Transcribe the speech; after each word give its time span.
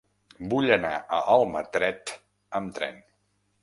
Vull 0.53 0.71
anar 0.77 0.93
a 1.19 1.21
Almatret 1.35 2.17
amb 2.63 2.77
tren. 2.81 3.03